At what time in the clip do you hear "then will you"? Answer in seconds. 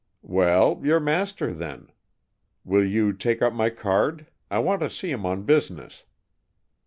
1.53-3.13